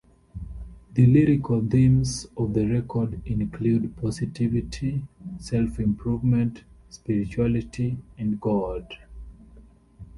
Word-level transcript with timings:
The 0.95 1.05
lyrical 1.05 1.63
themes 1.63 2.25
of 2.35 2.55
the 2.55 2.65
record 2.65 3.21
include 3.27 3.95
positivity, 3.97 5.03
self-improvement, 5.37 6.63
spirituality, 6.89 7.99
and 8.17 8.41
God. 8.41 8.91